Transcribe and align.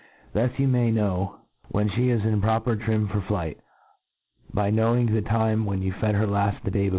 Thus 0.33 0.49
you 0.57 0.67
may 0.67 0.91
knpw 0.91 1.35
when 1.69 1.87
(he 1.89 2.09
is 2.09 2.23
in 2.25 2.41
proper 2.41 2.75
trim 2.75 3.07
for 3.09 3.21
flight, 3.21 3.59
by, 4.51 4.71
knowing 4.71 5.13
the 5.13 5.21
time 5.21 5.63
when 5.63 5.83
you 5.83 5.91
fed 5.93 6.15
her 6.15 6.25
lafl: 6.25 6.59
the 6.63 6.71
day 6.71 6.89